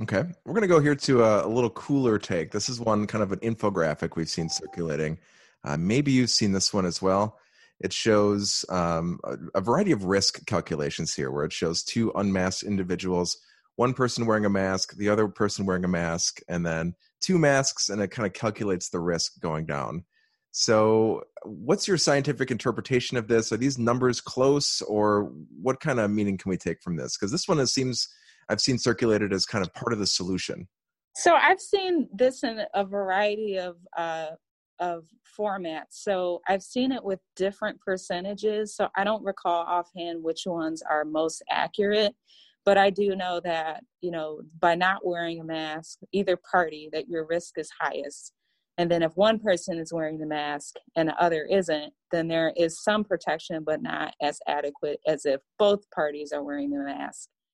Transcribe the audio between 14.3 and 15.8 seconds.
a mask, the other person